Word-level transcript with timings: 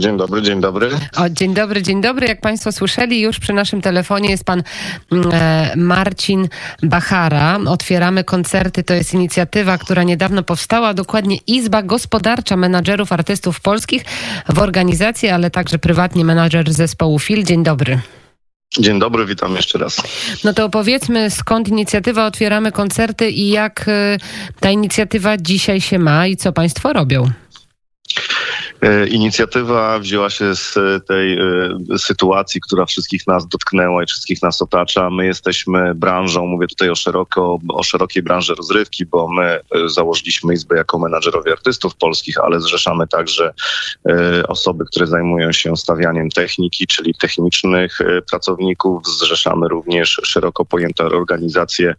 Dzień 0.00 0.16
dobry, 0.16 0.42
dzień 0.42 0.60
dobry. 0.60 0.90
O, 1.16 1.28
dzień 1.28 1.54
dobry, 1.54 1.82
dzień 1.82 2.00
dobry. 2.00 2.26
Jak 2.26 2.40
Państwo 2.40 2.72
słyszeli, 2.72 3.20
już 3.20 3.38
przy 3.38 3.52
naszym 3.52 3.82
telefonie 3.82 4.30
jest 4.30 4.44
Pan 4.44 4.62
mm, 5.12 5.30
e, 5.32 5.72
Marcin 5.76 6.48
Bachara. 6.82 7.58
Otwieramy 7.66 8.24
koncerty. 8.24 8.82
To 8.82 8.94
jest 8.94 9.14
inicjatywa, 9.14 9.78
która 9.78 10.02
niedawno 10.02 10.42
powstała. 10.42 10.94
Dokładnie 10.94 11.36
Izba 11.46 11.82
Gospodarcza 11.82 12.56
Menadżerów 12.56 13.12
Artystów 13.12 13.60
Polskich 13.60 14.04
w 14.48 14.58
organizacji, 14.58 15.28
ale 15.28 15.50
także 15.50 15.78
prywatnie 15.78 16.24
menadżer 16.24 16.72
zespołu 16.72 17.18
FIL. 17.18 17.44
Dzień 17.44 17.62
dobry. 17.62 18.00
Dzień 18.78 18.98
dobry, 18.98 19.26
witam 19.26 19.56
jeszcze 19.56 19.78
raz. 19.78 20.02
No 20.44 20.52
to 20.52 20.64
opowiedzmy, 20.64 21.30
skąd 21.30 21.68
inicjatywa 21.68 22.26
Otwieramy 22.26 22.72
koncerty 22.72 23.30
i 23.30 23.48
jak 23.48 23.84
e, 23.88 24.18
ta 24.60 24.70
inicjatywa 24.70 25.36
dzisiaj 25.36 25.80
się 25.80 25.98
ma 25.98 26.26
i 26.26 26.36
co 26.36 26.52
Państwo 26.52 26.92
robią? 26.92 27.30
E, 28.82 29.06
inicjatywa 29.06 29.98
wzięła 29.98 30.30
się 30.30 30.54
z 30.54 30.74
tej 31.06 31.38
e, 31.38 31.98
sytuacji, 31.98 32.60
która 32.60 32.86
wszystkich 32.86 33.26
nas 33.26 33.48
dotknęła 33.48 34.02
i 34.02 34.06
wszystkich 34.06 34.42
nas 34.42 34.62
otacza. 34.62 35.10
My 35.10 35.26
jesteśmy 35.26 35.94
branżą, 35.94 36.46
mówię 36.46 36.66
tutaj 36.66 36.90
o, 36.90 36.94
szeroko, 36.94 37.58
o 37.68 37.82
szerokiej 37.82 38.22
branży 38.22 38.54
rozrywki, 38.54 39.06
bo 39.06 39.28
my 39.28 39.44
e, 39.44 39.60
założyliśmy 39.86 40.54
Izbę 40.54 40.76
jako 40.76 40.98
menadżerowie 40.98 41.52
artystów 41.52 41.96
polskich, 41.96 42.38
ale 42.38 42.60
zrzeszamy 42.60 43.08
także 43.08 43.52
osoby, 44.48 44.84
które 44.84 45.06
zajmują 45.06 45.52
się 45.52 45.76
stawianiem 45.76 46.30
techniki, 46.30 46.86
czyli 46.86 47.14
technicznych 47.14 47.98
pracowników. 48.30 49.06
Zrzeszamy 49.06 49.68
również 49.68 50.20
szeroko 50.24 50.64
pojęte 50.64 51.04
organizacje 51.04 51.94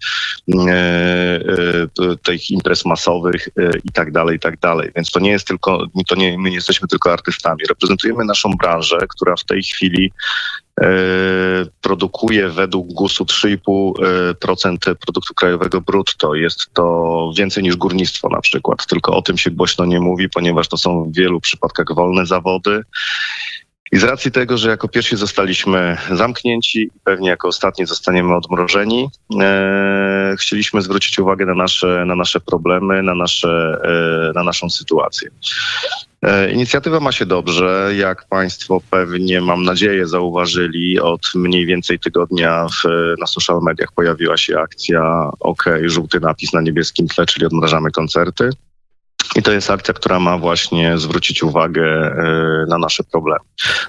tych 2.23 2.49
imprez 2.49 2.85
masowych 2.85 3.49
i 3.85 3.91
tak 3.91 4.11
dalej, 4.11 4.35
i 4.35 4.39
tak 4.39 4.59
dalej. 4.59 4.89
Więc 4.95 5.11
to 5.11 5.19
nie 5.19 5.31
jest 5.31 5.47
tylko, 5.47 5.87
to 6.07 6.15
nie, 6.15 6.37
my 6.37 6.49
nie 6.49 6.55
jesteśmy 6.55 6.70
jesteśmy 6.71 6.87
tylko 6.87 7.13
artystami. 7.13 7.63
Reprezentujemy 7.69 8.25
naszą 8.25 8.49
branżę, 8.49 8.97
która 9.09 9.35
w 9.35 9.43
tej 9.43 9.63
chwili 9.63 10.11
e, 10.81 10.85
produkuje 11.81 12.49
według 12.49 12.87
GUS-u 12.87 13.23
3,5% 13.23 14.95
produktu 14.95 15.33
krajowego 15.33 15.81
brutto. 15.81 16.35
Jest 16.35 16.73
to 16.73 17.33
więcej 17.37 17.63
niż 17.63 17.75
górnictwo 17.75 18.29
na 18.29 18.41
przykład. 18.41 18.85
Tylko 18.85 19.15
o 19.15 19.21
tym 19.21 19.37
się 19.37 19.51
głośno 19.51 19.85
nie 19.85 19.99
mówi, 19.99 20.29
ponieważ 20.29 20.67
to 20.67 20.77
są 20.77 21.03
w 21.03 21.15
wielu 21.15 21.41
przypadkach 21.41 21.85
wolne 21.95 22.25
zawody. 22.25 22.83
I 23.91 23.97
z 23.97 24.03
racji 24.03 24.31
tego, 24.31 24.57
że 24.57 24.69
jako 24.69 24.87
pierwsi 24.87 25.15
zostaliśmy 25.15 25.97
zamknięci 26.11 26.81
i 26.81 26.99
pewnie 27.03 27.29
jako 27.29 27.47
ostatni 27.47 27.85
zostaniemy 27.85 28.35
odmrożeni, 28.35 29.09
e, 29.41 30.35
chcieliśmy 30.39 30.81
zwrócić 30.81 31.19
uwagę 31.19 31.45
na 31.45 31.53
nasze, 31.53 32.03
na 32.07 32.15
nasze 32.15 32.39
problemy, 32.39 33.03
na, 33.03 33.15
nasze, 33.15 33.81
e, 33.83 34.33
na 34.33 34.43
naszą 34.43 34.69
sytuację. 34.69 35.29
E, 36.21 36.51
inicjatywa 36.51 36.99
ma 36.99 37.11
się 37.11 37.25
dobrze. 37.25 37.91
Jak 37.97 38.27
Państwo 38.27 38.81
pewnie, 38.89 39.41
mam 39.41 39.63
nadzieję, 39.63 40.07
zauważyli, 40.07 40.99
od 40.99 41.21
mniej 41.35 41.65
więcej 41.65 41.99
tygodnia 41.99 42.67
w, 42.67 42.89
na 43.19 43.27
social 43.27 43.59
mediach 43.61 43.91
pojawiła 43.95 44.37
się 44.37 44.59
akcja 44.59 45.31
OK, 45.39 45.63
żółty 45.85 46.19
napis 46.19 46.53
na 46.53 46.61
niebieskim 46.61 47.07
tle, 47.07 47.25
czyli 47.25 47.45
odmrażamy 47.45 47.91
koncerty. 47.91 48.49
I 49.35 49.41
to 49.41 49.51
jest 49.51 49.69
akcja, 49.69 49.93
która 49.93 50.19
ma 50.19 50.37
właśnie 50.37 50.97
zwrócić 50.97 51.43
uwagę 51.43 51.83
e, 51.83 52.65
na 52.69 52.77
nasze 52.77 53.03
problemy. 53.03 53.39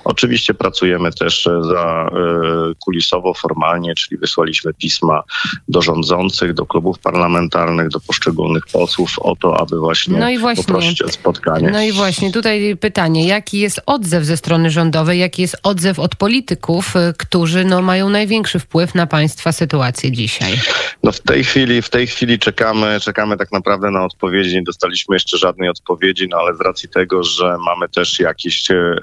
Oczywiście 0.05 0.55
pracujemy 0.55 1.13
też 1.13 1.49
za 1.61 2.11
e, 2.13 2.75
kulisowo, 2.85 3.35
formalnie, 3.35 3.95
czyli 3.95 4.19
wysłaliśmy 4.19 4.75
pisma 4.75 5.23
do 5.69 5.83
rządzących, 5.83 6.55
do 6.55 6.67
klubów 6.67 6.99
parlamentarnych, 6.99 7.89
do 7.89 8.01
poszczególnych 8.01 8.67
posłów 8.67 9.19
o 9.19 9.37
to, 9.37 9.61
aby 9.61 9.79
właśnie, 9.79 10.19
no 10.19 10.31
i 10.31 10.39
właśnie 10.39 10.65
poprosić 10.65 11.03
o 11.03 11.09
spotkanie. 11.09 11.71
No 11.71 11.83
i 11.83 11.93
właśnie 11.93 12.33
tutaj 12.33 12.77
pytanie, 12.77 13.27
jaki 13.27 13.59
jest 13.59 13.81
odzew 13.87 14.25
ze 14.25 14.37
strony 14.37 14.71
rządowej, 14.71 15.19
jaki 15.19 15.43
jest 15.43 15.57
odzew 15.63 15.99
od 15.99 16.17
polityków, 16.17 16.97
e, 16.97 17.15
którzy 17.19 17.65
no, 17.65 17.83
mają 17.83 18.11
największy 18.11 18.59
wpływ 18.59 18.95
na 18.95 19.07
państwa 19.07 19.53
sytuację 19.53 20.13
dzisiaj? 20.13 20.61
No 21.03 21.13
w 21.13 21.21
tej 21.21 21.45
chwili, 21.45 21.83
w 21.83 21.91
tej 21.91 22.07
chwili 22.07 22.39
czekamy, 22.39 23.01
czekamy 23.01 23.37
tak 23.37 23.53
naprawdę 23.53 23.91
na 23.91 24.05
odpowiedzi. 24.05 24.55
Nie 24.55 24.63
dostaliśmy 24.63 25.17
jeszcze 25.17 25.32
jeszcze 25.33 25.47
żadnej 25.47 25.69
odpowiedzi, 25.69 26.29
no 26.31 26.37
ale 26.37 26.55
z 26.55 26.61
racji 26.61 26.89
tego, 26.89 27.23
że 27.23 27.57
mamy 27.67 27.89
też 27.89 28.21
jakichś 28.21 28.71
e, 28.71 28.75
e, 28.75 28.99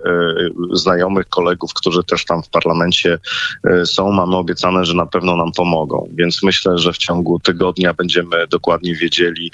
znajomych 0.73 1.29
kolegów, 1.29 1.73
którzy 1.73 2.03
też 2.03 2.25
tam 2.25 2.43
w 2.43 2.49
parlamencie 2.49 3.19
e, 3.63 3.85
są, 3.85 4.11
mamy 4.11 4.35
obiecane, 4.35 4.85
że 4.85 4.93
na 4.93 5.05
pewno 5.05 5.35
nam 5.35 5.51
pomogą. 5.51 6.09
Więc 6.13 6.43
myślę, 6.43 6.77
że 6.77 6.93
w 6.93 6.97
ciągu 6.97 7.39
tygodnia 7.39 7.93
będziemy 7.93 8.47
dokładnie 8.47 8.95
wiedzieli. 8.95 9.51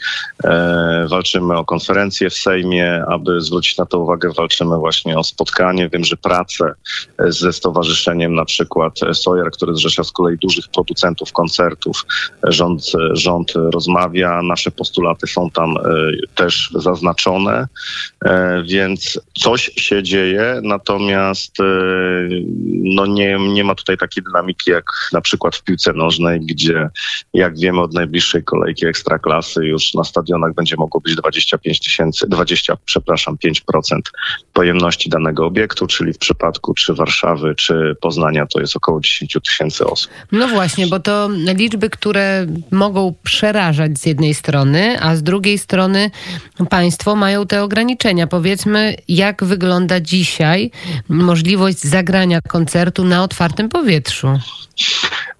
Walczymy 1.08 1.58
o 1.58 1.66
konferencję 1.66 2.30
w 2.30 2.34
Sejmie, 2.34 3.04
aby 3.08 3.42
zwrócić 3.42 3.78
na 3.78 3.86
to 3.86 4.00
uwagę, 4.00 4.30
walczymy 4.38 4.78
właśnie 4.78 5.18
o 5.18 5.24
spotkanie. 5.24 5.90
Wiem, 5.90 6.04
że 6.04 6.18
pracę 6.18 6.74
ze 7.20 7.54
stowarzyszeniem 7.54 8.36
na 8.36 8.46
przykład 8.46 9.00
Sojar, 9.14 9.52
który 9.52 9.76
zrzesza 9.76 10.04
z 10.04 10.12
kolei 10.12 10.38
dużych 10.38 10.68
producentów 10.68 11.32
koncertów. 11.32 12.06
Rząd, 12.44 12.92
rząd 13.12 13.54
rozmawia, 13.56 14.42
nasze 14.42 14.72
postulaty 14.72 15.28
są 15.28 15.50
tam 15.50 15.76
też 16.36 16.65
zaznaczone, 16.74 17.68
e, 18.26 18.64
więc 18.68 19.20
coś 19.34 19.72
się 19.76 20.04
dzieje, 20.04 20.60
natomiast 20.64 21.60
e, 21.60 21.64
no 22.70 23.06
nie, 23.06 23.38
nie 23.40 23.64
ma 23.64 23.76
tutaj 23.76 23.98
takiej 23.98 24.24
dynamiki 24.24 24.72
jak 24.72 24.86
na 25.14 25.22
przykład 25.22 25.56
w 25.56 25.64
piłce 25.64 25.94
nożnej, 25.94 26.40
gdzie 26.40 26.90
jak 27.34 27.60
wiemy 27.60 27.82
od 27.82 27.94
najbliższej 27.94 28.44
kolejki 28.44 28.86
ekstraklasy 28.86 29.66
już 29.66 29.94
na 29.94 30.04
stadionach 30.04 30.54
będzie 30.54 30.76
mogło 30.76 31.02
być 31.02 31.16
25 31.16 31.80
tysięcy, 31.80 32.26
20, 32.30 32.78
przepraszam, 32.86 33.38
5% 33.46 34.00
pojemności 34.54 35.10
danego 35.10 35.46
obiektu, 35.46 35.88
czyli 35.88 36.14
w 36.14 36.18
przypadku 36.18 36.74
czy 36.74 36.94
Warszawy, 36.94 37.56
czy 37.56 37.96
Poznania 38.02 38.46
to 38.46 38.60
jest 38.60 38.76
około 38.76 39.02
10 39.02 39.38
tysięcy 39.46 39.86
osób. 39.86 40.12
No 40.32 40.48
właśnie, 40.48 40.88
bo 40.88 41.00
to 41.00 41.30
liczby, 41.58 41.90
które 41.90 42.48
mogą 42.72 43.16
przerażać 43.24 44.00
z 44.00 44.06
jednej 44.06 44.34
strony, 44.34 44.98
a 45.02 45.16
z 45.16 45.24
drugiej 45.24 45.58
strony 45.58 46.12
państwo 46.70 47.16
mają 47.16 47.46
te 47.48 47.64
ograniczenia. 47.64 48.28
Powiedzmy, 48.28 48.96
jak 49.08 49.44
wygląda 49.44 50.00
dzisiaj 50.00 50.72
możliwość 51.10 51.80
zagrania 51.80 52.42
koncertu 52.42 53.04
na 53.04 53.24
otwartym 53.24 53.70
powietrzu? 53.70 54.28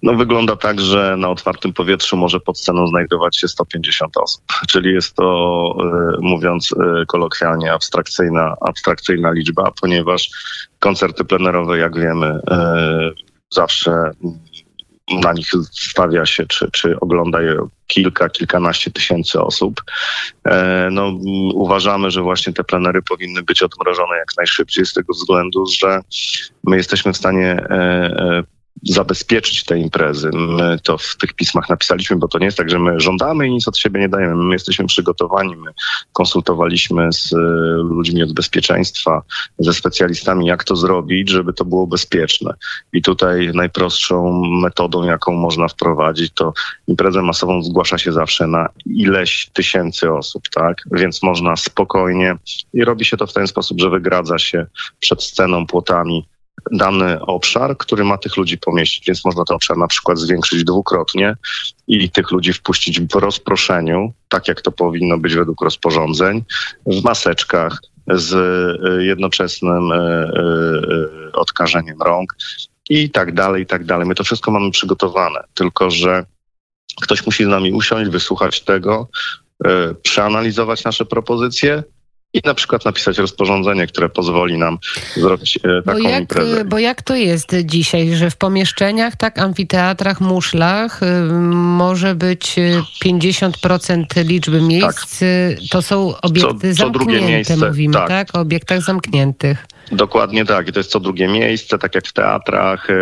No 0.02 0.14
wygląda 0.14 0.56
tak, 0.56 0.80
że 0.80 1.16
na 1.18 1.28
otwartym 1.28 1.72
powietrzu 1.72 2.16
może 2.16 2.40
pod 2.40 2.58
sceną 2.58 2.86
znajdować 2.86 3.36
się 3.36 3.48
150 3.48 4.16
osób, 4.16 4.44
czyli 4.68 4.94
jest 4.94 5.14
to, 5.14 5.76
e, 5.80 6.16
mówiąc 6.20 6.72
e, 6.72 7.06
kolokwialnie, 7.06 7.72
abstrakcyjna, 7.72 8.54
abstrakcyjna 8.60 9.30
liczba, 9.30 9.72
ponieważ 9.80 10.30
koncerty 10.78 11.24
plenerowe, 11.24 11.78
jak 11.78 11.96
wiemy, 11.96 12.26
e, 12.50 13.10
zawsze 13.50 14.10
na 15.10 15.32
nich 15.32 15.48
stawia 15.72 16.26
się, 16.26 16.46
czy, 16.46 16.70
czy 16.72 17.00
ogląda 17.00 17.42
je 17.42 17.56
kilka, 17.86 18.28
kilkanaście 18.28 18.90
tysięcy 18.90 19.40
osób. 19.40 19.82
E, 20.44 20.88
no, 20.92 21.12
uważamy, 21.54 22.10
że 22.10 22.22
właśnie 22.22 22.52
te 22.52 22.64
plenery 22.64 23.02
powinny 23.02 23.42
być 23.42 23.62
odmrożone 23.62 24.16
jak 24.16 24.28
najszybciej 24.36 24.86
z 24.86 24.92
tego 24.92 25.12
względu, 25.12 25.64
że 25.80 26.00
my 26.64 26.76
jesteśmy 26.76 27.12
w 27.12 27.16
stanie 27.16 27.50
e, 27.50 27.74
e, 27.74 28.42
zabezpieczyć 28.82 29.64
te 29.64 29.78
imprezy. 29.78 30.30
My 30.32 30.78
to 30.82 30.98
w 30.98 31.16
tych 31.16 31.32
pismach 31.32 31.68
napisaliśmy, 31.68 32.16
bo 32.16 32.28
to 32.28 32.38
nie 32.38 32.44
jest 32.44 32.58
tak, 32.58 32.70
że 32.70 32.78
my 32.78 33.00
żądamy 33.00 33.48
i 33.48 33.50
nic 33.50 33.68
od 33.68 33.78
siebie 33.78 34.00
nie 34.00 34.08
dajemy. 34.08 34.34
My 34.34 34.54
jesteśmy 34.54 34.86
przygotowani, 34.86 35.56
my 35.56 35.70
konsultowaliśmy 36.12 37.12
z 37.12 37.32
e, 37.32 37.36
ludźmi 37.76 38.22
od 38.22 38.32
bezpieczeństwa, 38.32 39.22
ze 39.58 39.72
specjalistami, 39.72 40.46
jak 40.46 40.64
to 40.64 40.76
zrobić, 40.76 41.30
żeby 41.30 41.52
to 41.52 41.64
było 41.64 41.86
bezpieczne. 41.86 42.54
I 42.92 43.02
tutaj 43.02 43.50
najprostszą 43.54 44.42
metodą, 44.62 45.04
jaką 45.04 45.32
można 45.32 45.68
wprowadzić, 45.68 46.32
to 46.34 46.52
imprezę 46.86 47.22
masową 47.22 47.62
zgłasza 47.62 47.98
się 47.98 48.12
zawsze 48.12 48.46
na 48.46 48.68
ileś 48.86 49.50
tysięcy 49.52 50.12
osób, 50.12 50.42
tak? 50.54 50.76
Więc 50.92 51.22
można 51.22 51.56
spokojnie 51.56 52.36
i 52.72 52.84
robi 52.84 53.04
się 53.04 53.16
to 53.16 53.26
w 53.26 53.32
ten 53.32 53.46
sposób, 53.46 53.80
że 53.80 53.90
wygradza 53.90 54.38
się 54.38 54.66
przed 55.00 55.22
sceną 55.22 55.66
płotami 55.66 56.26
dany 56.72 57.20
obszar, 57.20 57.76
który 57.76 58.04
ma 58.04 58.18
tych 58.18 58.36
ludzi 58.36 58.58
pomieścić, 58.58 59.06
więc 59.06 59.24
można 59.24 59.44
ten 59.44 59.56
obszar 59.56 59.76
na 59.76 59.86
przykład 59.86 60.18
zwiększyć 60.18 60.64
dwukrotnie 60.64 61.36
i 61.86 62.10
tych 62.10 62.30
ludzi 62.30 62.52
wpuścić 62.52 63.00
w 63.00 63.14
rozproszeniu, 63.14 64.12
tak 64.28 64.48
jak 64.48 64.62
to 64.62 64.72
powinno 64.72 65.18
być 65.18 65.34
według 65.34 65.62
rozporządzeń, 65.62 66.44
w 66.86 67.04
maseczkach, 67.04 67.80
z 68.08 68.34
e, 68.34 69.04
jednoczesnym 69.04 69.92
e, 69.92 69.96
e, 69.96 71.32
odkażeniem 71.32 72.02
rąk 72.02 72.36
i 72.90 73.10
tak 73.10 73.34
dalej, 73.34 73.62
i 73.62 73.66
tak 73.66 73.84
dalej. 73.84 74.06
My 74.06 74.14
to 74.14 74.24
wszystko 74.24 74.50
mamy 74.50 74.70
przygotowane, 74.70 75.40
tylko 75.54 75.90
że 75.90 76.24
ktoś 77.02 77.26
musi 77.26 77.44
z 77.44 77.48
nami 77.48 77.72
usiąść, 77.72 78.10
wysłuchać 78.10 78.60
tego, 78.60 79.08
przeanalizować 80.02 80.84
nasze 80.84 81.04
propozycje 81.04 81.82
i 82.36 82.40
na 82.44 82.54
przykład 82.54 82.84
napisać 82.84 83.18
rozporządzenie, 83.18 83.86
które 83.86 84.08
pozwoli 84.08 84.58
nam 84.58 84.78
zrobić 85.16 85.56
e, 85.56 85.82
taką 85.82 86.02
bo 86.02 86.08
jak, 86.08 86.20
imprezę. 86.20 86.64
Bo 86.64 86.78
jak 86.78 87.02
to 87.02 87.14
jest 87.14 87.56
dzisiaj, 87.64 88.14
że 88.14 88.30
w 88.30 88.36
pomieszczeniach, 88.36 89.16
tak, 89.16 89.38
amfiteatrach, 89.38 90.20
muszlach 90.20 91.02
y, 91.02 91.06
może 91.52 92.14
być 92.14 92.56
50% 93.04 94.24
liczby 94.24 94.60
miejsc, 94.60 95.18
tak. 95.18 95.28
to 95.70 95.82
są 95.82 96.14
obiekty 96.22 96.74
co, 96.74 96.76
co 96.76 96.92
zamknięte, 96.92 97.26
miejsce, 97.26 97.56
mówimy, 97.56 97.94
tak. 97.94 98.08
tak, 98.08 98.36
o 98.36 98.40
obiektach 98.40 98.82
zamkniętych. 98.82 99.66
Dokładnie 99.92 100.44
tak. 100.44 100.68
I 100.68 100.72
to 100.72 100.80
jest 100.80 100.90
co 100.90 101.00
drugie 101.00 101.28
miejsce, 101.28 101.78
tak 101.78 101.94
jak 101.94 102.06
w 102.06 102.12
teatrach. 102.12 102.90
E, 102.90 102.94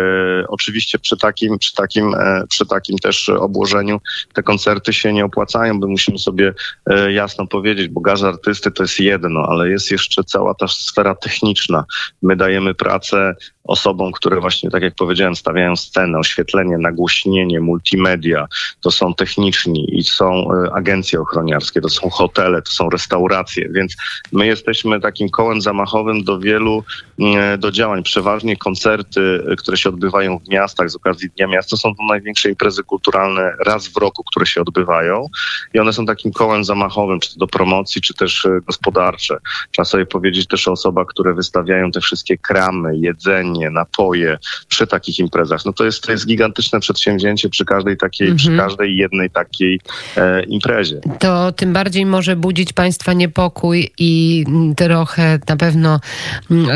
oczywiście 0.47 0.99
przy 0.99 1.17
takim, 1.17 1.59
przy, 1.59 1.75
takim, 1.75 2.13
e, 2.13 2.43
przy 2.49 2.65
takim 2.65 2.97
też 2.97 3.29
obłożeniu 3.29 4.01
te 4.33 4.43
koncerty 4.43 4.93
się 4.93 5.13
nie 5.13 5.25
opłacają, 5.25 5.79
bo 5.79 5.87
musimy 5.87 6.19
sobie 6.19 6.53
e, 6.89 7.11
jasno 7.11 7.47
powiedzieć, 7.47 7.87
bo 7.87 8.01
garz 8.01 8.23
artysty 8.23 8.71
to 8.71 8.83
jest 8.83 8.99
jedno, 9.25 9.45
ale 9.49 9.69
jest 9.69 9.91
jeszcze 9.91 10.23
cała 10.23 10.53
ta 10.53 10.67
sfera 10.67 11.15
techniczna. 11.15 11.85
My 12.21 12.35
dajemy 12.35 12.75
pracę 12.75 13.35
osobom, 13.67 14.11
które 14.11 14.41
właśnie, 14.41 14.69
tak 14.69 14.83
jak 14.83 14.95
powiedziałem, 14.95 15.35
stawiają 15.35 15.75
scenę, 15.75 16.19
oświetlenie, 16.19 16.77
nagłośnienie, 16.77 17.59
multimedia. 17.59 18.47
To 18.81 18.91
są 18.91 19.13
techniczni 19.13 19.97
i 19.99 20.03
są 20.03 20.51
e, 20.51 20.73
agencje 20.73 21.21
ochroniarskie, 21.21 21.81
to 21.81 21.89
są 21.89 22.09
hotele, 22.09 22.61
to 22.61 22.71
są 22.71 22.89
restauracje, 22.89 23.69
więc 23.71 23.95
my 24.31 24.47
jesteśmy 24.47 25.01
takim 25.01 25.29
kołem 25.29 25.61
zamachowym 25.61 26.23
do 26.23 26.39
wielu 26.39 26.83
mm, 27.19 27.59
do 27.59 27.71
działań. 27.71 28.03
Przeważnie 28.03 28.57
koncerty, 28.57 29.43
e, 29.51 29.55
które 29.55 29.77
się 29.77 29.89
odbywają 29.89 30.39
w 30.39 30.49
miastach 30.49 30.89
z 30.89 30.95
okazji 30.95 31.29
Dnia 31.29 31.47
Miasta 31.47 31.77
są 31.77 31.95
to 31.95 32.03
największe 32.03 32.49
imprezy 32.49 32.83
kulturalne 32.83 33.53
raz 33.65 33.87
w 33.87 33.97
roku, 33.97 34.23
które 34.23 34.45
się 34.45 34.61
odbywają 34.61 35.27
i 35.73 35.79
one 35.79 35.93
są 35.93 36.05
takim 36.05 36.31
kołem 36.31 36.63
zamachowym, 36.63 37.19
czy 37.19 37.33
to 37.33 37.39
do 37.39 37.47
promocji, 37.47 38.01
czy 38.01 38.13
też 38.13 38.45
e, 38.45 38.59
gospodarcze. 38.67 39.37
Trzeba 39.71 39.85
sobie 39.85 40.05
powiedzieć 40.05 40.47
też 40.47 40.67
o 40.67 40.71
osobach, 40.71 41.07
które 41.07 41.33
wystawiają 41.33 41.91
te 41.91 42.01
wszystkie 42.01 42.37
kramy, 42.37 42.97
jedzenie, 42.97 43.54
jedzenie, 43.55 43.69
napoje 43.69 44.37
przy 44.67 44.87
takich 44.87 45.19
imprezach. 45.19 45.65
No 45.65 45.73
to 45.73 45.85
jest, 45.85 46.03
to 46.03 46.11
jest 46.11 46.27
gigantyczne 46.27 46.79
przedsięwzięcie 46.79 47.49
przy 47.49 47.65
każdej 47.65 47.97
takiej, 47.97 48.27
mhm. 48.27 48.37
przy 48.37 48.57
każdej 48.57 48.97
jednej 48.97 49.29
takiej 49.29 49.79
e, 50.17 50.43
imprezie. 50.43 51.01
To 51.19 51.51
tym 51.51 51.73
bardziej 51.73 52.05
może 52.05 52.35
budzić 52.35 52.73
Państwa 52.73 53.13
niepokój 53.13 53.91
i 53.99 54.45
trochę 54.77 55.39
na 55.49 55.57
pewno 55.57 55.99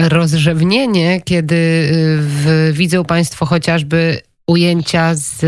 rozrzewnienie, 0.09 1.21
kiedy 1.21 1.55
y, 1.55 2.17
w, 2.19 2.69
widzą 2.73 3.05
Państwo 3.05 3.45
chociażby 3.45 4.21
ujęcia 4.49 5.15
z 5.15 5.45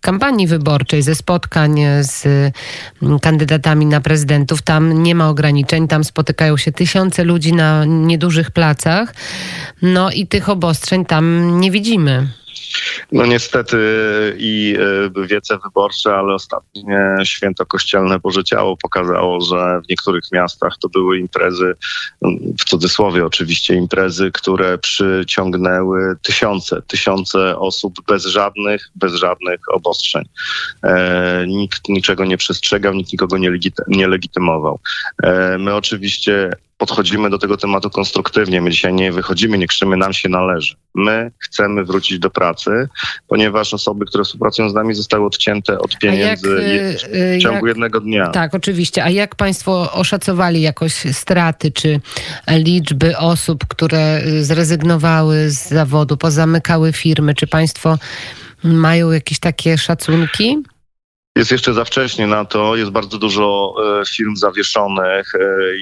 kampanii 0.00 0.46
wyborczej, 0.46 1.02
ze 1.02 1.14
spotkań 1.14 1.80
z 2.00 2.24
kandydatami 3.22 3.86
na 3.86 4.00
prezydentów. 4.00 4.62
Tam 4.62 5.02
nie 5.02 5.14
ma 5.14 5.28
ograniczeń, 5.28 5.88
tam 5.88 6.04
spotykają 6.04 6.56
się 6.56 6.72
tysiące 6.72 7.24
ludzi 7.24 7.52
na 7.52 7.84
niedużych 7.84 8.50
placach. 8.50 9.14
No 9.82 10.10
i 10.10 10.26
tych 10.26 10.48
obostrzeń 10.48 11.04
tam 11.04 11.56
nie 11.60 11.70
widzimy. 11.70 12.28
No 13.12 13.26
niestety 13.26 13.76
i 14.38 14.76
e, 15.16 15.26
wiece 15.26 15.58
wyborcze, 15.64 16.14
ale 16.14 16.34
ostatnie 16.34 17.14
święto 17.24 17.66
kościelne 17.66 18.18
Boże 18.18 18.44
Ciało 18.44 18.76
pokazało, 18.76 19.40
że 19.40 19.80
w 19.84 19.88
niektórych 19.88 20.24
miastach 20.32 20.72
to 20.80 20.88
były 20.88 21.18
imprezy, 21.18 21.74
w 22.60 22.64
cudzysłowie 22.64 23.26
oczywiście 23.26 23.74
imprezy, 23.74 24.30
które 24.32 24.78
przyciągnęły 24.78 26.16
tysiące, 26.22 26.82
tysiące 26.82 27.58
osób 27.58 27.94
bez 28.08 28.24
żadnych, 28.24 28.88
bez 28.94 29.14
żadnych 29.14 29.60
obostrzeń. 29.72 30.24
E, 30.82 31.44
nikt 31.46 31.88
niczego 31.88 32.24
nie 32.24 32.36
przestrzegał, 32.36 32.94
nikt 32.94 33.12
nikogo 33.12 33.38
nie, 33.38 33.50
legity, 33.50 33.82
nie 33.88 34.08
legitymował. 34.08 34.80
E, 35.22 35.58
my 35.58 35.74
oczywiście 35.74 36.50
podchodzimy 36.78 37.30
do 37.30 37.38
tego 37.38 37.56
tematu 37.56 37.90
konstruktywnie. 37.90 38.60
My 38.60 38.70
dzisiaj 38.70 38.94
nie 38.94 39.12
wychodzimy, 39.12 39.58
nie 39.58 39.66
krzymy, 39.66 39.96
nam 39.96 40.12
się 40.12 40.28
należy. 40.28 40.74
My 40.94 41.30
chcemy 41.38 41.84
wrócić 41.84 42.18
do 42.18 42.30
pracy, 42.30 42.88
ponieważ 43.28 43.74
osoby, 43.74 44.06
które 44.06 44.24
współpracują 44.24 44.70
z 44.70 44.74
nami, 44.74 44.94
zostały 44.94 45.26
odcięte 45.26 45.78
od 45.78 45.98
pieniędzy 45.98 46.48
jak, 46.48 47.10
w 47.10 47.42
ciągu 47.42 47.66
jak, 47.66 47.76
jednego 47.76 48.00
dnia. 48.00 48.30
Tak, 48.30 48.54
oczywiście. 48.54 49.04
A 49.04 49.10
jak 49.10 49.34
Państwo 49.34 49.92
oszacowali 49.92 50.60
jakoś 50.62 50.92
straty 51.12 51.72
czy 51.72 52.00
liczby 52.48 53.18
osób, 53.18 53.66
które 53.68 54.22
zrezygnowały 54.40 55.50
z 55.50 55.68
zawodu, 55.68 56.16
pozamykały 56.16 56.92
firmy? 56.92 57.34
Czy 57.34 57.46
Państwo 57.46 57.98
mają 58.64 59.10
jakieś 59.10 59.38
takie 59.38 59.78
szacunki? 59.78 60.62
Jest 61.36 61.50
jeszcze 61.50 61.74
za 61.74 61.84
wcześnie 61.84 62.26
na 62.26 62.44
to, 62.44 62.76
jest 62.76 62.90
bardzo 62.90 63.18
dużo 63.18 63.74
e, 64.00 64.02
firm 64.16 64.36
zawieszonych. 64.36 65.34
E, 65.34 65.38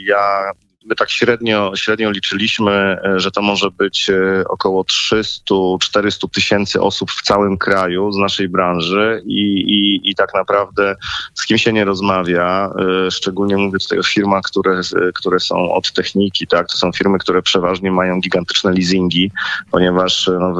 ja 0.06 0.50
my 0.84 0.94
tak 0.94 1.10
średnio, 1.10 1.72
średnio 1.76 2.10
liczyliśmy, 2.10 2.72
e, 2.72 3.20
że 3.20 3.30
to 3.30 3.42
może 3.42 3.70
być 3.70 4.10
e, 4.10 4.44
około 4.48 4.82
300-400 4.82 6.30
tysięcy 6.30 6.80
osób 6.80 7.10
w 7.10 7.22
całym 7.22 7.58
kraju 7.58 8.12
z 8.12 8.16
naszej 8.16 8.48
branży 8.48 9.22
i, 9.26 9.42
i, 9.60 10.10
i 10.10 10.14
tak 10.14 10.34
naprawdę 10.34 10.96
z 11.34 11.46
kim 11.46 11.58
się 11.58 11.72
nie 11.72 11.84
rozmawia, 11.84 12.70
e, 13.06 13.10
szczególnie 13.10 13.56
mówię 13.56 13.78
tutaj 13.78 13.98
o 13.98 14.02
firmach, 14.02 14.42
które, 14.42 14.80
które 15.14 15.40
są 15.40 15.72
od 15.72 15.92
techniki, 15.92 16.46
tak, 16.46 16.68
to 16.68 16.78
są 16.78 16.92
firmy, 16.92 17.18
które 17.18 17.42
przeważnie 17.42 17.92
mają 17.92 18.20
gigantyczne 18.20 18.72
leasingi, 18.72 19.30
ponieważ 19.70 20.30
no, 20.40 20.54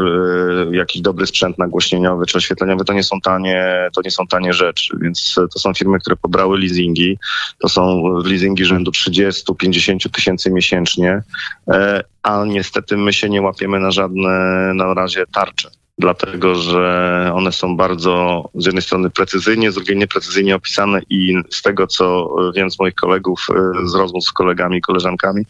jakiś 0.73 1.03
dobry 1.03 1.27
sprzęt 1.27 1.59
nagłośnieniowy 1.59 2.27
czy 2.27 2.39
oświetleniowy 2.39 2.85
to 2.85 2.93
nie 2.93 3.03
są 3.03 3.21
tanie, 3.21 3.89
to 3.95 4.01
nie 4.05 4.11
są 4.11 4.27
tanie 4.27 4.53
rzeczy, 4.53 4.97
więc 5.01 5.35
to 5.35 5.59
są 5.59 5.75
firmy, 5.75 5.99
które 5.99 6.17
pobrały 6.17 6.59
leasingi, 6.59 7.19
to 7.59 7.69
są 7.69 8.09
leasingi 8.19 8.65
rzędu 8.65 8.91
30-50 8.91 10.14
tysięcy 10.15 10.51
miesięcznie, 10.51 11.23
e, 11.69 12.01
a 12.23 12.45
niestety 12.45 12.97
my 12.97 13.13
się 13.13 13.29
nie 13.29 13.43
łapiemy 13.43 13.81
na 13.81 13.91
żadne 13.91 14.31
na 14.75 14.95
razie 14.95 15.25
tarcze 15.27 15.71
dlatego 15.99 16.55
że 16.55 17.31
one 17.35 17.53
są 17.53 17.77
bardzo 17.77 18.45
z 18.55 18.67
jednej 18.67 18.83
strony 18.83 19.11
precyzyjnie, 19.11 19.73
z 19.73 19.75
drugiej 19.75 19.97
nieprecyzyjnie 19.97 20.57
opisane 20.57 21.01
i 21.11 21.35
z 21.51 21.63
tego, 21.63 21.87
co 21.87 22.37
wiem 22.57 22.71
z 22.71 22.79
moich 22.79 22.95
kolegów, 22.95 23.47
e, 23.51 23.89
z 23.89 23.95
rozmów 23.95 24.25
z 24.25 24.33
kolegami 24.33 24.79
i 24.79 24.81
koleżankami, 24.81 25.45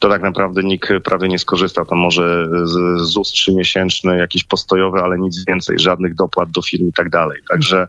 to 0.00 0.08
tak 0.08 0.22
naprawdę 0.22 0.62
nikt 0.62 0.88
prawie 1.04 1.28
nie 1.28 1.38
skorzysta. 1.38 1.84
To 1.84 1.94
może 1.94 2.48
ZUS 2.96 3.28
trzymiesięczny, 3.28 4.18
jakiś 4.18 4.44
postojowy, 4.44 4.98
ale 4.98 5.18
nic 5.18 5.44
więcej, 5.44 5.78
żadnych 5.78 6.14
dopłat 6.14 6.50
do 6.50 6.62
firm 6.62 6.88
i 6.88 6.92
tak 6.92 7.10
dalej. 7.10 7.40
Także 7.48 7.88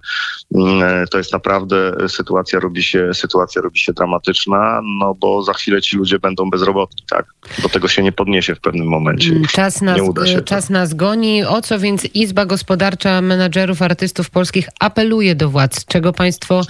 mm, 0.55 0.83
e, 0.83 1.07
to 1.07 1.17
jest 1.17 1.33
naprawdę 1.33 1.95
sytuacja 2.07 2.59
robi 2.59 2.83
się, 2.83 3.13
sytuacja 3.13 3.61
robi 3.61 3.79
się 3.79 3.93
dramatyczna, 3.93 4.81
no 4.99 5.15
bo 5.15 5.43
za 5.43 5.53
chwilę 5.53 5.81
ci 5.81 5.97
ludzie 5.97 6.19
będą 6.19 6.49
bezrobotni, 6.49 7.03
tak? 7.09 7.25
Do 7.63 7.69
tego 7.69 7.87
się 7.87 8.03
nie 8.03 8.11
podniesie 8.11 8.55
w 8.55 8.59
pewnym 8.59 8.87
momencie. 8.87 9.31
Czas 9.51 9.81
nas, 9.81 9.99
czas 10.45 10.69
nas 10.69 10.93
goni. 10.93 11.43
O 11.43 11.61
co 11.61 11.79
więc 11.79 11.96
więc 11.97 12.15
Izba 12.15 12.45
Gospodarcza 12.45 13.21
Menadżerów 13.21 13.81
Artystów 13.81 14.29
Polskich 14.29 14.69
apeluje 14.79 15.35
do 15.35 15.49
władz. 15.49 15.85
Czego 15.85 16.13
państwo, 16.13 16.61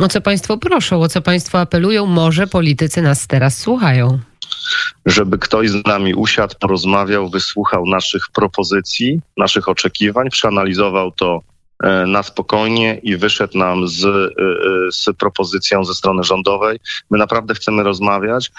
o 0.00 0.08
co 0.08 0.20
państwo 0.20 0.58
proszą, 0.58 1.00
o 1.00 1.08
co 1.08 1.22
państwo 1.22 1.60
apelują? 1.60 2.06
Może 2.06 2.46
politycy 2.46 3.02
nas 3.02 3.26
teraz 3.26 3.58
słuchają 3.58 4.18
żeby 5.06 5.38
ktoś 5.38 5.70
z 5.70 5.86
nami 5.86 6.14
usiadł, 6.14 6.54
porozmawiał, 6.60 7.28
wysłuchał 7.28 7.86
naszych 7.86 8.22
propozycji, 8.34 9.20
naszych 9.36 9.68
oczekiwań, 9.68 10.30
przeanalizował 10.30 11.12
to 11.12 11.40
na 12.06 12.22
spokojnie 12.22 13.00
i 13.02 13.16
wyszedł 13.16 13.58
nam 13.58 13.88
z, 13.88 14.04
e, 14.04 14.08
e, 14.08 14.92
z 14.92 15.16
propozycją 15.18 15.84
ze 15.84 15.94
strony 15.94 16.24
rządowej. 16.24 16.78
My 17.10 17.18
naprawdę 17.18 17.54
chcemy 17.54 17.82
rozmawiać, 17.82 18.50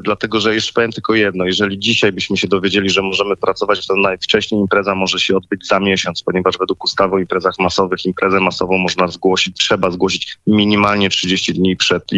dlatego 0.00 0.40
że 0.40 0.54
jeszcze 0.54 0.72
powiem 0.72 0.92
tylko 0.92 1.14
jedno. 1.14 1.44
Jeżeli 1.44 1.78
dzisiaj 1.78 2.12
byśmy 2.12 2.36
się 2.36 2.48
dowiedzieli, 2.48 2.90
że 2.90 3.02
możemy 3.02 3.36
pracować, 3.36 3.86
to 3.86 3.96
najwcześniej 3.96 4.60
impreza 4.60 4.94
może 4.94 5.20
się 5.20 5.36
odbyć 5.36 5.66
za 5.66 5.80
miesiąc, 5.80 6.22
ponieważ 6.22 6.58
według 6.58 6.84
ustawy 6.84 7.14
o 7.14 7.18
imprezach 7.18 7.54
masowych 7.58 8.04
imprezę 8.04 8.40
masową 8.40 8.78
można 8.78 9.08
zgłosić, 9.08 9.56
trzeba 9.56 9.90
zgłosić 9.90 10.38
minimalnie 10.46 11.10
30 11.10 11.54
dni 11.54 11.76
przed 11.76 12.12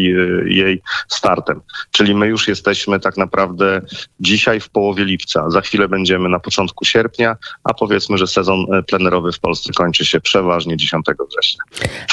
jej 0.44 0.82
startem. 1.08 1.60
Czyli 1.92 2.14
my 2.14 2.26
już 2.26 2.48
jesteśmy 2.48 3.00
tak 3.00 3.16
naprawdę 3.16 3.82
dzisiaj 4.20 4.60
w 4.60 4.68
połowie 4.68 5.04
lipca. 5.04 5.50
Za 5.50 5.60
chwilę 5.60 5.88
będziemy 5.88 6.28
na 6.28 6.40
początku 6.40 6.84
sierpnia, 6.84 7.36
a 7.64 7.74
powiedzmy, 7.74 8.18
że 8.18 8.26
sezon 8.26 8.66
plenerowy 8.86 9.32
w 9.32 9.40
Polsce 9.40 9.72
kończy 9.72 10.04
się 10.04 10.19
przeważnie 10.20 10.76
10 10.76 11.06
września. 11.30 11.62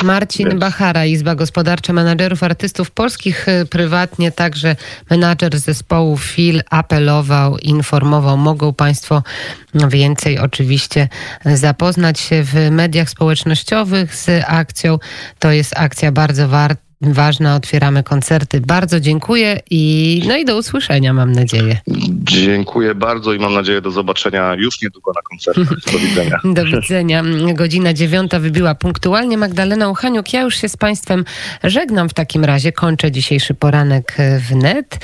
Marcin 0.03 0.47
Więc... 0.47 0.59
Bachara, 0.59 1.05
Izba 1.05 1.35
Gospodarcza 1.35 1.93
Menadżerów 1.93 2.43
Artystów 2.43 2.91
Polskich, 2.91 3.47
y, 3.47 3.65
prywatnie 3.65 4.31
także 4.31 4.75
menadżer 5.09 5.59
zespołu 5.59 6.17
FIL 6.17 6.61
apelował, 6.69 7.57
informował. 7.57 8.37
Mogą 8.37 8.73
Państwo 8.73 9.23
więcej 9.73 10.39
oczywiście 10.39 11.09
zapoznać 11.45 12.19
się 12.19 12.43
w 12.43 12.53
mediach 12.71 13.09
społecznościowych 13.09 14.15
z 14.15 14.29
akcją. 14.47 14.99
To 15.39 15.51
jest 15.51 15.73
akcja 15.77 16.11
bardzo 16.11 16.47
warta 16.47 16.86
ważna, 17.01 17.55
otwieramy 17.55 18.03
koncerty. 18.03 18.61
Bardzo 18.61 18.99
dziękuję 18.99 19.59
i 19.71 20.23
no 20.27 20.37
i 20.37 20.45
do 20.45 20.57
usłyszenia, 20.57 21.13
mam 21.13 21.31
nadzieję. 21.31 21.77
Dziękuję 22.23 22.95
bardzo 22.95 23.33
i 23.33 23.39
mam 23.39 23.53
nadzieję 23.53 23.81
do 23.81 23.91
zobaczenia 23.91 24.55
już 24.55 24.81
niedługo 24.81 25.11
na 25.15 25.21
koncertach. 25.21 25.91
Do 25.91 25.99
widzenia. 25.99 26.39
do 26.63 26.65
widzenia. 26.65 27.23
Godzina 27.53 27.93
dziewiąta 27.93 28.39
wybiła 28.39 28.75
punktualnie. 28.75 29.37
Magdalena 29.37 29.89
Uchaniuk, 29.89 30.33
ja 30.33 30.41
już 30.41 30.55
się 30.55 30.69
z 30.69 30.77
Państwem 30.77 31.25
żegnam 31.63 32.09
w 32.09 32.13
takim 32.13 32.45
razie. 32.45 32.71
Kończę 32.71 33.11
dzisiejszy 33.11 33.53
poranek 33.53 34.17
w 34.49 34.55
net. 34.55 34.99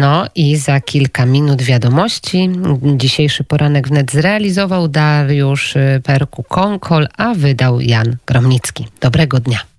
No 0.00 0.26
i 0.34 0.56
za 0.56 0.80
kilka 0.80 1.26
minut 1.26 1.62
wiadomości. 1.62 2.50
Dzisiejszy 2.96 3.44
poranek 3.44 3.88
w 3.88 3.90
net 3.90 4.12
zrealizował 4.12 4.88
Dariusz 4.88 5.74
Perku-Konkol, 6.02 7.06
a 7.16 7.34
wydał 7.34 7.80
Jan 7.80 8.16
Gromnicki. 8.26 8.86
Dobrego 9.00 9.40
dnia. 9.40 9.77